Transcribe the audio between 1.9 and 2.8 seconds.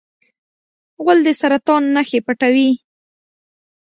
نښې پټوي.